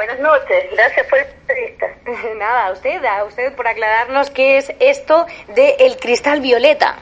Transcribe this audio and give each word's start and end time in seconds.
buenas 0.00 0.20
noches. 0.20 0.64
Gracias 0.72 1.06
por 1.08 1.18
entrevista. 1.18 1.86
Nada, 2.38 2.68
a 2.68 2.72
usted, 2.72 3.04
a 3.04 3.24
usted 3.24 3.52
por 3.52 3.68
aclararnos 3.68 4.30
qué 4.30 4.56
es 4.56 4.72
esto 4.80 5.26
de 5.48 5.76
el 5.78 5.98
cristal 5.98 6.40
violeta. 6.40 6.96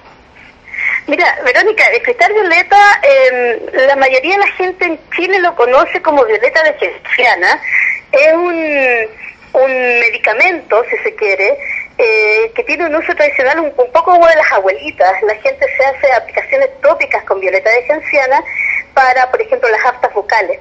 Mira, 1.06 1.38
Verónica, 1.44 1.86
el 1.92 2.02
cristal 2.02 2.32
violeta, 2.32 3.00
eh, 3.04 3.70
la 3.86 3.94
mayoría 3.94 4.34
de 4.34 4.40
la 4.40 4.52
gente 4.52 4.84
en 4.84 4.98
Chile 5.14 5.38
lo 5.38 5.54
conoce 5.54 6.02
como 6.02 6.24
violeta 6.24 6.60
de 6.64 6.72
genciana. 6.74 7.62
Es 8.10 8.34
un, 8.34 9.62
un 9.62 9.72
medicamento, 10.00 10.82
si 10.90 10.96
se 10.98 11.14
quiere, 11.14 11.56
eh, 11.98 12.50
que 12.52 12.64
tiene 12.64 12.86
un 12.86 12.96
uso 12.96 13.14
tradicional 13.14 13.60
un, 13.60 13.66
un, 13.66 13.92
poco 13.92 14.10
como 14.10 14.26
de 14.26 14.34
las 14.34 14.52
abuelitas. 14.52 15.22
La 15.22 15.36
gente 15.36 15.66
se 15.76 15.84
hace 15.84 16.12
aplicaciones 16.14 16.68
tópicas 16.80 17.22
con 17.22 17.38
violeta 17.38 17.70
de 17.70 17.84
genciana 17.84 18.42
para, 18.92 19.30
por 19.30 19.40
ejemplo, 19.40 19.68
las 19.68 19.84
aftas 19.84 20.12
vocales. 20.12 20.58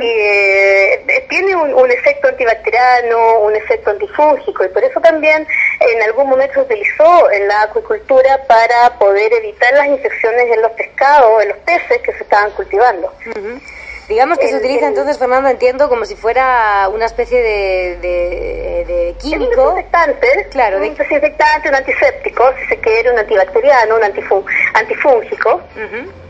Eh, 0.00 1.26
tiene 1.28 1.54
un, 1.56 1.74
un, 1.74 1.90
efecto 1.90 2.28
antibacteriano, 2.28 3.40
un 3.40 3.54
efecto 3.54 3.90
antifúngico 3.90 4.64
y 4.64 4.68
por 4.68 4.82
eso 4.82 5.00
también 5.00 5.46
en 5.80 6.02
algún 6.02 6.28
momento 6.28 6.54
se 6.54 6.60
utilizó 6.60 7.30
en 7.30 7.48
la 7.48 7.62
acuicultura 7.62 8.40
para 8.46 8.98
poder 8.98 9.32
evitar 9.32 9.72
las 9.74 9.86
infecciones 9.86 10.50
en 10.52 10.62
los 10.62 10.72
pescados, 10.72 11.42
en 11.42 11.48
los 11.50 11.58
peces 11.58 12.00
que 12.02 12.12
se 12.12 12.22
estaban 12.22 12.50
cultivando. 12.52 13.12
Uh 13.26 13.30
-huh. 13.30 13.60
Digamos 14.08 14.38
que 14.38 14.46
el, 14.46 14.50
se 14.50 14.56
utiliza 14.58 14.86
el, 14.86 14.92
entonces, 14.92 15.18
Fernando, 15.18 15.48
entiendo, 15.48 15.88
como 15.88 16.04
si 16.04 16.14
fuera 16.14 16.88
una 16.92 17.06
especie 17.06 17.42
de, 17.42 17.96
de, 18.02 18.84
de 18.86 19.14
químico. 19.18 19.70
Un 19.70 19.76
desinfectante, 19.76 20.48
claro, 20.50 20.76
un 20.76 20.94
desinfectante, 20.94 21.68
un 21.70 21.74
antiséptico, 21.74 22.52
si 22.60 22.66
se 22.66 22.76
quiere, 22.78 23.10
un 23.10 23.18
antibacteriano, 23.18 23.96
un 23.96 24.04
antifún, 24.04 24.44
antifúngico. 24.74 25.54
Uh 25.54 25.80
-huh. 25.80 26.23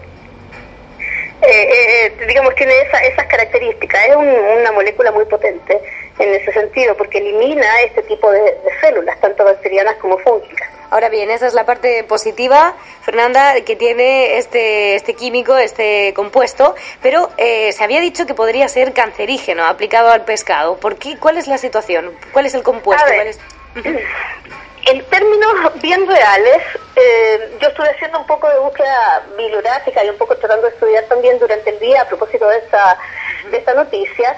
Eh, 1.42 1.68
eh, 2.06 2.26
digamos, 2.26 2.54
tiene 2.54 2.72
esa, 2.82 2.98
esas 3.00 3.26
características. 3.26 4.08
Es 4.08 4.16
un, 4.16 4.28
una 4.28 4.72
molécula 4.72 5.12
muy 5.12 5.24
potente 5.26 5.80
en 6.18 6.34
ese 6.34 6.52
sentido, 6.52 6.96
porque 6.96 7.18
elimina 7.18 7.66
este 7.82 8.02
tipo 8.02 8.30
de, 8.30 8.40
de, 8.40 8.80
células, 8.80 9.20
tanto 9.20 9.44
bacterianas 9.44 9.96
como 9.96 10.18
fúngicas. 10.18 10.68
Ahora 10.90 11.08
bien, 11.08 11.28
esa 11.30 11.48
es 11.48 11.54
la 11.54 11.66
parte 11.66 12.04
positiva, 12.04 12.76
Fernanda, 13.02 13.60
que 13.62 13.74
tiene 13.74 14.38
este, 14.38 14.94
este 14.94 15.14
químico, 15.14 15.56
este 15.56 16.14
compuesto, 16.14 16.76
pero 17.02 17.30
eh, 17.36 17.72
se 17.72 17.82
había 17.82 18.00
dicho 18.00 18.26
que 18.26 18.34
podría 18.34 18.68
ser 18.68 18.92
cancerígeno 18.92 19.64
aplicado 19.64 20.10
al 20.10 20.24
pescado. 20.24 20.76
¿Por 20.76 20.96
qué? 20.96 21.18
¿Cuál 21.18 21.38
es 21.38 21.48
la 21.48 21.58
situación? 21.58 22.12
¿Cuál 22.32 22.46
es 22.46 22.54
el 22.54 22.62
compuesto? 22.62 23.10
Ver, 23.10 23.26
es... 23.26 23.40
En 24.86 25.04
términos 25.06 25.80
bien 25.82 26.06
reales, 26.06 26.62
eh, 26.96 27.56
yo 27.60 27.68
estuve 27.68 27.90
haciendo 27.90 28.20
un 28.20 28.26
poco 28.26 28.48
de 28.48 28.58
búsqueda 28.58 29.22
bibliográfica 29.36 30.04
y 30.04 30.08
un 30.10 30.18
poco 30.18 30.36
tratando 30.36 30.66
de 30.66 30.72
estudiar 30.72 31.04
también 31.04 31.38
durante 31.38 31.70
el 31.70 31.78
día 31.80 32.02
a 32.02 32.08
propósito 32.08 32.48
de 32.48 32.58
esta, 32.58 32.98
de 33.50 33.56
esta 33.56 33.74
noticia. 33.74 34.36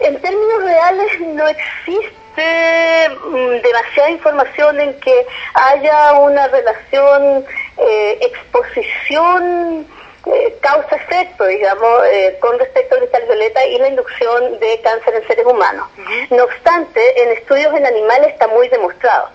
En 0.00 0.20
términos 0.20 0.64
reales 0.64 1.20
no 1.20 1.46
existe 1.46 3.08
mm, 3.24 3.62
demasiada 3.62 4.10
información 4.10 4.80
en 4.80 4.98
que 5.00 5.26
haya 5.54 6.14
una 6.14 6.48
relación 6.48 7.44
eh, 7.78 8.18
exposición 8.20 9.86
eh, 10.26 10.56
causa-efecto, 10.60 11.46
digamos, 11.46 12.04
eh, 12.06 12.36
con 12.40 12.56
respecto 12.58 12.94
al 12.94 13.00
cristal 13.00 13.24
violeta 13.26 13.66
y 13.66 13.78
la 13.78 13.88
inducción 13.88 14.58
de 14.60 14.80
cáncer 14.82 15.16
en 15.16 15.26
seres 15.26 15.46
humanos. 15.46 15.88
No 16.30 16.44
obstante, 16.44 17.22
en 17.22 17.32
estudios 17.32 17.74
en 17.74 17.86
animales 17.86 18.28
está 18.28 18.46
muy 18.46 18.68
demostrado. 18.68 19.30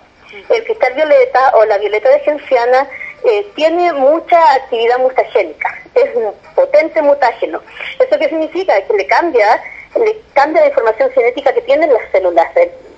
El 0.48 0.64
cristal 0.64 0.94
violeta 0.94 1.52
o 1.54 1.64
la 1.64 1.78
violeta 1.78 2.08
de 2.10 2.20
genciana 2.20 2.88
eh, 3.24 3.46
tiene 3.54 3.92
mucha 3.94 4.54
actividad 4.54 4.98
mutagénica, 4.98 5.74
es 5.94 6.14
un 6.14 6.32
potente 6.54 7.02
mutágeno. 7.02 7.60
¿Eso 7.98 8.18
qué 8.18 8.28
significa? 8.28 8.80
Que 8.82 8.94
le 8.94 9.06
cambia, 9.06 9.62
le 9.96 10.20
cambia 10.34 10.62
la 10.62 10.68
información 10.68 11.10
genética 11.10 11.52
que 11.52 11.62
tienen 11.62 11.92
las 11.92 12.02
células, 12.12 12.46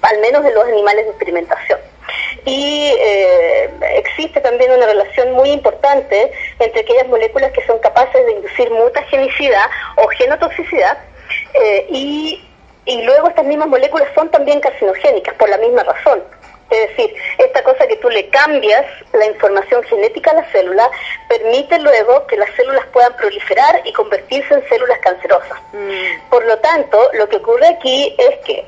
al 0.03 0.19
menos 0.21 0.45
de 0.45 0.53
los 0.53 0.65
animales 0.65 1.05
de 1.05 1.11
experimentación. 1.11 1.79
Y 2.45 2.93
eh, 2.99 3.71
existe 3.97 4.41
también 4.41 4.73
una 4.73 4.87
relación 4.87 5.33
muy 5.33 5.51
importante 5.51 6.33
entre 6.59 6.81
aquellas 6.81 7.07
moléculas 7.09 7.53
que 7.53 7.65
son 7.67 7.79
capaces 7.79 8.25
de 8.27 8.33
inducir 8.33 8.71
mutagenicidad 8.71 9.67
o 9.97 10.09
genotoxicidad 10.09 10.99
eh, 11.55 11.87
y, 11.91 12.45
y 12.87 13.03
luego 13.03 13.29
estas 13.29 13.45
mismas 13.45 13.69
moléculas 13.69 14.09
son 14.15 14.31
también 14.31 14.61
carcinogénicas 14.61 15.35
por 15.35 15.49
la 15.49 15.59
misma 15.59 15.83
razón. 15.85 16.23
Es 16.71 16.89
decir, 16.89 17.15
esta 17.39 17.63
cosa 17.65 17.87
que 17.87 17.97
tú 17.97 18.09
le 18.09 18.29
cambias 18.29 18.87
la 19.13 19.27
información 19.27 19.83
genética 19.85 20.31
a 20.31 20.35
la 20.35 20.53
célula 20.53 20.89
permite 21.29 21.79
luego 21.81 22.27
que 22.27 22.37
las 22.37 22.51
células 22.55 22.87
puedan 22.93 23.17
proliferar 23.17 23.81
y 23.85 23.93
convertirse 23.93 24.55
en 24.55 24.69
células 24.69 24.99
cancerosas. 25.01 25.59
Mm. 25.73 26.29
Por 26.31 26.45
lo 26.47 26.59
tanto, 26.59 27.11
lo 27.15 27.29
que 27.29 27.37
ocurre 27.37 27.67
aquí 27.67 28.15
es 28.19 28.39
que 28.47 28.65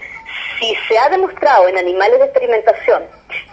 si 0.58 0.74
se 0.88 0.98
ha 0.98 1.08
demostrado 1.08 1.68
en 1.68 1.78
animales 1.78 2.18
de 2.18 2.26
experimentación 2.26 3.04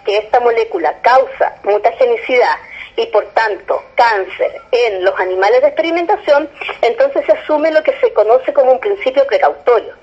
que 0.04 0.18
esta 0.18 0.40
molécula 0.40 0.94
causa 1.02 1.56
mutagenicidad 1.64 2.56
y 2.96 3.06
por 3.06 3.24
tanto 3.32 3.82
cáncer 3.94 4.60
en 4.72 5.04
los 5.04 5.18
animales 5.18 5.60
de 5.62 5.68
experimentación, 5.68 6.50
entonces 6.82 7.24
se 7.24 7.32
asume 7.32 7.70
lo 7.70 7.82
que 7.82 7.98
se 8.00 8.12
conoce 8.12 8.52
como 8.52 8.72
un 8.72 8.80
principio 8.80 9.26
precautorio. 9.26 9.94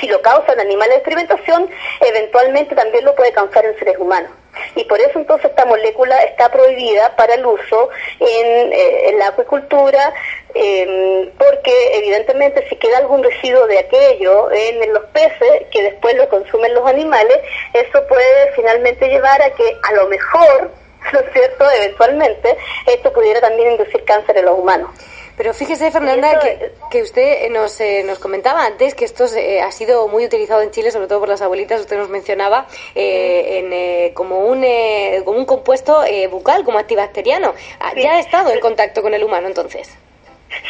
Si 0.00 0.08
lo 0.08 0.22
causa 0.22 0.54
en 0.54 0.60
animales 0.60 0.88
de 0.88 0.96
experimentación, 0.96 1.68
eventualmente 2.00 2.74
también 2.74 3.04
lo 3.04 3.14
puede 3.14 3.32
causar 3.32 3.64
en 3.66 3.78
seres 3.78 3.98
humanos. 3.98 4.30
Y 4.74 4.84
por 4.84 4.98
eso 5.00 5.18
entonces 5.18 5.50
esta 5.50 5.66
molécula 5.66 6.22
está 6.22 6.50
prohibida 6.50 7.14
para 7.14 7.34
el 7.34 7.44
uso 7.44 7.90
en, 8.20 8.72
eh, 8.72 9.14
la 9.18 9.28
acuicultura, 9.28 10.14
eh, 10.54 11.30
porque 11.38 11.98
evidentemente 11.98 12.66
si 12.68 12.76
queda 12.76 12.98
algún 12.98 13.22
residuo 13.22 13.66
de 13.66 13.80
aquello 13.80 14.50
en, 14.50 14.82
en, 14.82 14.94
los 14.94 15.04
peces 15.06 15.66
que 15.70 15.82
después 15.82 16.14
lo 16.16 16.28
consumen 16.30 16.74
los 16.74 16.86
animales, 16.86 17.38
eso 17.74 18.06
puede 18.06 18.52
finalmente 18.56 19.08
llevar 19.08 19.42
a 19.42 19.50
que 19.50 19.76
a 19.82 19.92
lo 19.92 20.08
mejor, 20.08 20.70
¿no 21.12 21.20
es 21.20 21.32
cierto?, 21.34 21.70
eventualmente 21.70 22.56
esto 22.86 23.12
pudiera 23.12 23.40
también 23.40 23.72
inducir 23.72 24.04
cáncer 24.04 24.38
en 24.38 24.46
los 24.46 24.58
humanos. 24.58 24.90
Pero 25.40 25.54
fíjese, 25.54 25.90
Fernanda, 25.90 26.38
que, 26.38 26.72
que, 26.90 27.00
usted 27.00 27.48
nos, 27.48 27.80
eh, 27.80 28.02
nos 28.04 28.18
comentaba 28.18 28.66
antes 28.66 28.94
que 28.94 29.06
esto 29.06 29.24
eh, 29.34 29.62
ha 29.62 29.72
sido 29.72 30.06
muy 30.06 30.26
utilizado 30.26 30.60
en 30.60 30.70
Chile, 30.70 30.90
sobre 30.90 31.06
todo 31.06 31.18
por 31.18 31.30
las 31.30 31.40
abuelitas, 31.40 31.80
usted 31.80 31.96
nos 31.96 32.10
mencionaba, 32.10 32.66
eh, 32.94 33.60
en, 33.60 33.72
eh, 33.72 34.12
como, 34.12 34.40
un, 34.40 34.62
como 35.24 35.38
un 35.38 35.46
compuesto 35.46 36.04
bucal, 36.30 36.62
como 36.62 36.76
antibacteriano. 36.76 37.54
Sí. 37.94 38.02
¿Ya 38.02 38.16
ha 38.16 38.20
estado 38.20 38.50
en 38.50 38.60
contacto 38.60 39.00
con 39.00 39.14
el 39.14 39.24
humano 39.24 39.46
entonces? 39.46 39.88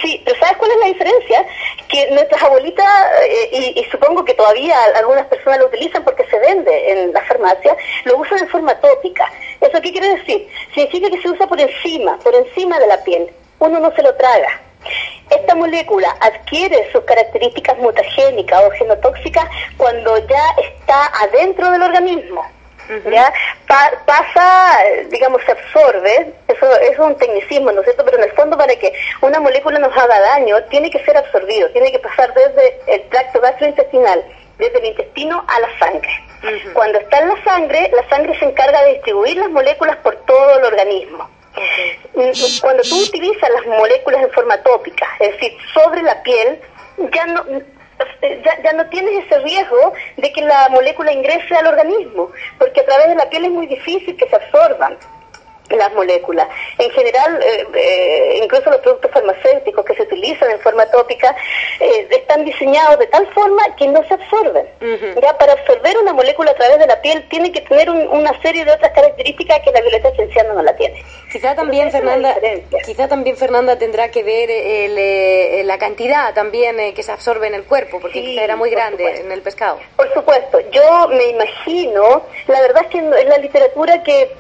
Sí, 0.03 0.23
pero 0.25 0.39
¿sabes 0.39 0.57
cuál 0.59 0.71
es 0.71 0.77
la 0.79 0.87
diferencia? 0.87 1.47
Que 1.89 2.09
nuestras 2.13 2.41
abuelitas, 2.41 2.87
eh, 3.27 3.49
y, 3.51 3.81
y, 3.81 3.85
supongo 3.91 4.25
que 4.25 4.35
todavía 4.35 4.77
algunas 4.95 5.27
personas 5.27 5.59
lo 5.59 5.67
utilizan 5.67 6.05
porque 6.05 6.25
se 6.31 6.39
vende 6.39 6.93
en 6.93 7.13
la 7.13 7.23
farmacia, 7.23 7.77
lo 8.05 8.19
usan 8.19 8.39
en 8.39 8.49
forma 8.49 8.79
tópica. 8.81 9.33
¿Eso 9.61 9.81
qué 9.81 9.91
quiere 9.91 10.17
decir? 10.17 10.49
Significa 10.73 11.11
que 11.11 11.21
se 11.21 11.29
usa 11.29 11.49
por 11.49 11.61
encima, 11.61 12.21
por 12.21 12.37
encima 12.37 12.79
de 12.79 12.87
la 12.87 13.03
piel. 13.03 13.31
Uno 13.61 13.79
no 13.79 13.95
se 13.95 14.03
lo 14.03 14.15
traga. 14.17 14.61
Esta 15.31 15.55
molécula 15.55 16.17
adquiere 16.21 16.91
sus 16.91 17.05
características 17.05 17.79
mutagénicas 17.79 18.63
o 18.65 18.71
genotóxicas 18.73 19.45
cuando 19.77 20.19
ya 20.27 20.45
está 20.59 21.07
adentro 21.23 21.71
del 21.71 21.83
organismo. 21.83 22.45
¿ya? 23.11 23.33
Pa 23.69 23.93
pasa, 24.05 24.79
digamos, 25.11 25.43
se 25.45 25.53
absorbe, 25.53 26.33
eso, 26.49 26.67
eso, 26.67 26.81
es 26.81 26.99
un 26.99 27.17
tecnicismo, 27.17 27.71
¿no 27.71 27.81
es 27.81 27.85
cierto? 27.85 28.05
Pero 28.05 28.17
en 28.19 28.25
el 28.25 28.33
fondo 28.33 28.57
para 28.57 28.75
que 28.75 28.93
una 29.21 29.39
molécula 29.39 29.79
nos 29.79 29.97
haga 29.97 30.19
daño, 30.21 30.57
tiene 30.65 30.91
que 30.91 31.05
ser 31.05 31.17
absorbido, 31.17 31.71
tiene 31.71 31.93
que 31.93 32.01
pasar 32.01 32.33
desde 32.35 32.81
el 32.89 33.09
tracto 33.11 33.41
gastrointestinal, 33.41 34.25
desde 34.59 34.79
el 34.79 34.87
intestino 34.87 35.45
a 35.47 35.61
la 35.61 35.79
sangre. 35.79 36.11
Uh 36.43 36.47
-huh. 36.47 36.73
Cuando 36.73 36.99
está 36.99 37.19
en 37.19 37.29
la 37.29 37.45
sangre, 37.45 37.91
la 37.95 38.09
sangre 38.09 38.37
se 38.39 38.47
encarga 38.47 38.83
de 38.83 38.95
distribuir 38.95 39.37
las 39.37 39.51
moléculas 39.51 39.97
por 39.99 40.17
todo 40.25 40.59
el 40.59 40.65
organismo. 40.65 41.29
Okay. 41.61 42.33
Cuando 42.61 42.83
tú 42.83 43.03
utilizas 43.03 43.51
las 43.51 43.67
moléculas 43.67 44.23
en 44.23 44.31
forma 44.31 44.57
tópica, 44.63 45.07
es 45.19 45.33
decir, 45.33 45.53
sobre 45.75 46.03
la 46.03 46.23
piel, 46.23 46.61
ya 47.13 47.27
no, 47.27 47.45
ya, 48.45 48.63
ya, 48.63 48.73
no 48.73 48.87
tienes 48.87 49.25
ese 49.25 49.39
riesgo 49.41 49.93
de 50.17 50.33
que 50.33 50.43
la 50.43 50.69
molécula 50.71 51.13
ingrese 51.13 51.55
al 51.57 51.67
organismo, 51.67 52.31
porque 52.59 52.81
a 52.81 52.85
través 52.85 53.09
de 53.09 53.15
la 53.17 53.29
piel 53.29 53.45
es 53.47 53.51
muy 53.51 53.67
difícil 53.67 54.17
que 54.17 54.29
se 54.29 54.37
absorban 54.37 54.97
las 55.77 55.93
moléculas. 55.95 56.49
En 56.79 56.91
general, 56.91 57.41
eh, 57.43 57.67
eh, 57.75 58.41
incluso 58.43 58.71
los 58.71 58.81
productos 58.81 59.11
farmacéuticos 59.13 59.85
que 59.85 59.95
se 59.95 60.03
utilizan 60.03 60.51
en 60.51 60.61
forma 60.61 60.87
tópica 60.87 61.35
eh, 61.79 62.09
están 62.11 62.45
diseñados 62.45 62.99
de 62.99 63.07
tal 63.07 63.27
forma 63.33 63.63
que 63.77 63.87
no 63.87 64.03
se 64.05 64.15
absorben. 64.15 64.67
Uh 64.81 64.85
-huh. 64.85 65.21
Ya 65.21 65.37
para 65.39 65.53
absorber 65.53 65.97
una 65.99 66.13
molécula 66.13 66.51
a 66.51 66.55
través 66.55 66.79
de 66.79 66.87
la 66.87 67.01
piel 67.01 67.27
tiene 67.29 67.53
que 67.53 67.61
tener 67.63 67.89
un, 67.91 68.09
una 68.09 68.41
serie 68.43 68.65
de 68.65 68.73
otras 68.73 68.93
características 68.93 69.61
que 69.61 69.73
la 69.73 69.81
violeta 69.81 70.09
esencial 70.09 70.49
no 70.55 70.63
la 70.63 70.75
tiene. 70.77 71.05
Quizá 71.31 71.55
también 71.55 71.91
Fernanda, 71.91 72.37
quizá 72.85 73.09
también 73.09 73.37
Fernanda 73.37 73.79
tendrá 73.79 74.11
que 74.11 74.23
ver 74.23 74.51
el, 74.51 74.99
el, 74.99 75.67
la 75.67 75.79
cantidad 75.79 76.35
también 76.35 76.93
que 76.95 77.03
se 77.03 77.13
absorbe 77.13 77.47
en 77.47 77.55
el 77.55 77.65
cuerpo, 77.65 78.01
porque 78.01 78.21
sí, 78.21 78.27
quizá 78.27 78.45
era 78.45 78.57
muy 78.57 78.71
grande 78.71 79.05
supuesto. 79.05 79.27
en 79.27 79.33
el 79.33 79.43
pescado. 79.43 79.79
Por 79.97 80.13
supuesto, 80.13 80.61
yo 80.71 81.09
me 81.09 81.27
imagino, 81.29 82.23
la 82.49 82.61
verdad 82.61 82.83
es 82.85 82.89
que 82.89 82.99
en 82.99 83.29
la 83.29 83.39
literatura 83.39 84.03
que 84.03 84.31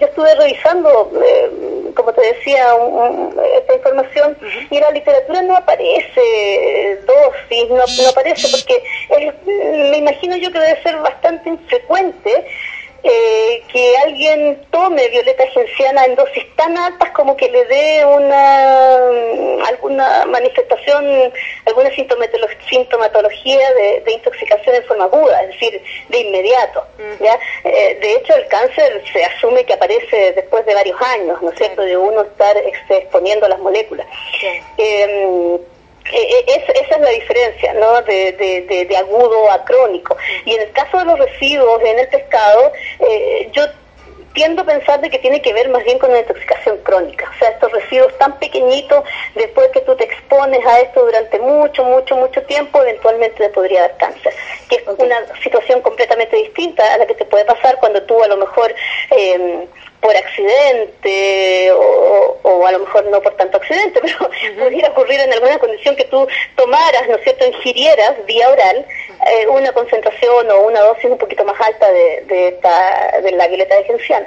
yo 0.00 0.06
estuve 0.06 0.34
revisando 0.34 1.10
eh, 1.24 1.50
como 1.94 2.12
te 2.12 2.22
decía, 2.22 2.74
un, 2.74 2.94
un, 2.94 3.40
esta 3.58 3.74
información, 3.74 4.36
uh 4.40 4.44
-huh. 4.44 4.66
y 4.70 4.76
en 4.76 4.82
la 4.82 4.90
literatura 4.90 5.42
no 5.42 5.56
aparece 5.56 6.98
dosis, 7.06 7.68
no, 7.70 7.76
no 7.76 8.08
aparece, 8.10 8.48
porque 8.50 8.82
es 9.10 9.34
me 9.90 9.98
imagino 9.98 10.36
yo 10.36 10.50
que 10.52 10.58
debe 10.58 10.82
ser 10.82 10.96
bastante 10.98 11.48
infrecuente 11.48 12.46
eh, 13.04 13.62
que 13.72 13.96
alguien 13.98 14.64
tome 14.70 15.08
violeta 15.08 15.46
genciana 15.48 16.04
en 16.04 16.14
dosis 16.14 16.44
tan 16.56 16.76
altas 16.76 17.10
como 17.10 17.36
que 17.36 17.50
le 17.50 17.64
dé 17.64 18.04
una 18.04 19.02
alguna 19.68 20.24
manifestación, 20.26 21.32
alguna 21.66 21.90
sintomatología 21.94 23.72
de, 23.74 24.12
intoxicación 24.12 24.76
en 24.76 24.84
forma 24.84 25.04
aguda, 25.04 25.42
es 25.42 25.48
decir, 25.48 25.82
de 26.08 26.18
inmediato. 26.20 26.84
¿ya? 27.20 27.38
Eh, 27.64 27.98
de 28.00 28.14
hecho, 28.14 28.34
el 28.34 28.46
cáncer 28.48 29.02
se 29.12 29.24
asume 29.24 29.64
que 29.64 29.74
aparece 29.74 30.32
después 30.32 30.64
de 30.66 30.74
varios 30.74 31.00
años, 31.00 31.40
¿no 31.42 31.50
es 31.50 31.58
cierto?, 31.58 31.82
de 31.82 31.96
uno 31.96 32.22
estar 32.22 32.56
exponiendo 32.56 33.48
las 33.48 33.58
moléculas. 33.58 34.06
Em, 34.76 35.54
eh, 35.56 35.60
eh, 36.10 36.44
esa 36.46 36.72
es 36.94 37.00
la 37.00 37.10
diferencia, 37.10 37.74
¿no? 37.74 38.02
De, 38.02 38.32
de, 38.32 38.96
agudo 38.96 39.50
a 39.50 39.64
crónico. 39.64 40.16
Y 40.44 40.54
en 40.54 40.62
el 40.62 40.72
caso 40.72 40.98
de 40.98 41.04
los 41.04 41.18
residuos 41.18 41.82
en 41.82 41.98
el 41.98 42.08
pescado, 42.08 42.72
eh, 43.00 43.48
yo 43.52 43.64
tiendo 44.34 44.62
a 44.62 44.64
pensar 44.64 45.00
de 45.00 45.10
que 45.10 45.18
tiene 45.18 45.42
que 45.42 45.52
ver 45.52 45.68
más 45.68 45.84
bien 45.84 45.98
con 45.98 46.10
una 46.10 46.20
intoxicación 46.20 46.78
crónica. 46.78 47.30
O 47.34 47.38
sea, 47.38 47.50
estos 47.50 47.70
residuos 47.72 48.16
tan 48.18 48.38
pequeñitos, 48.38 49.04
después 49.34 49.68
que 49.68 49.80
tú 49.82 49.94
te 49.94 50.04
expones 50.04 50.64
a 50.64 50.80
esto 50.80 51.04
durante 51.04 51.38
mucho, 51.38 51.84
mucho, 51.84 52.16
mucho 52.16 52.42
tiempo, 52.42 52.80
eventualmente 52.80 53.36
te 53.36 53.50
podría 53.50 53.82
dar 53.82 53.96
cáncer. 53.98 54.32
Que 54.68 54.76
es 54.76 54.82
una 54.86 55.16
situación 55.42 55.82
completamente 55.82 56.36
distinta 56.36 56.94
a 56.94 56.98
la 56.98 57.06
que 57.06 57.14
te 57.14 57.24
puede 57.24 57.44
pasar 57.44 57.76
cuando 57.78 58.02
tú 58.02 58.22
a 58.22 58.28
lo 58.28 58.36
mejor... 58.36 58.74
Eh, 59.10 59.66
por 60.02 60.16
accidente 60.16 61.72
o, 61.72 62.66
a 62.66 62.72
lo 62.72 62.80
mejor 62.80 63.04
no 63.06 63.22
por 63.22 63.34
tanto 63.36 63.56
accidente, 63.56 64.00
pero 64.02 64.30
pudiera 64.64 64.90
ocurrir 64.90 65.20
en 65.20 65.32
alguna 65.32 65.58
condición 65.58 65.96
que 65.96 66.04
tú 66.04 66.26
tomaras, 66.56 67.08
¿no 67.08 67.16
es 67.16 67.22
cierto?, 67.22 67.46
ingirieras 67.46 68.14
vía 68.26 68.48
oral 68.50 68.84
eh, 69.26 69.46
una 69.46 69.72
concentración 69.72 70.50
o 70.50 70.62
una 70.62 70.80
dosis 70.80 71.04
un 71.06 71.18
poquito 71.18 71.44
más 71.44 71.58
alta 71.60 71.90
de, 71.90 72.24
de, 72.26 72.48
esta, 72.48 73.20
de 73.22 73.30
la 73.32 73.46
violeta 73.48 73.76
de 73.76 73.84
genciana. 73.84 74.26